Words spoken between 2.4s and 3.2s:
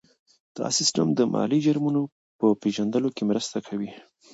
پېژندلو